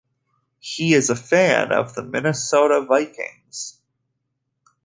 He 0.59 0.95
is 0.95 1.11
a 1.11 1.15
fan 1.15 1.71
of 1.71 1.93
the 1.93 2.01
Minnesota 2.01 2.83
Vikings. 2.83 3.79